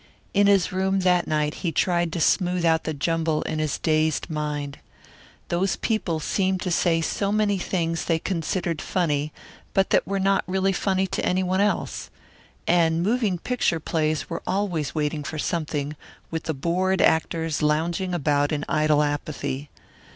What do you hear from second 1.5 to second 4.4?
he tried to smooth out the jumble in his dazed